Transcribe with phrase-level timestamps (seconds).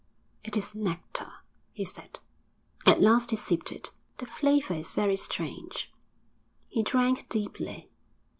[0.43, 1.43] 'It is nectar,'
[1.73, 2.19] he said.
[2.87, 3.91] At last he sipped it.
[4.17, 5.93] 'The flavour is very strange.'
[6.69, 7.87] He drank deeply.